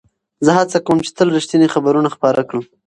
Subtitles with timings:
[0.45, 2.63] زه هڅه کوم چې تل رښتیني خبرونه خپاره کړم.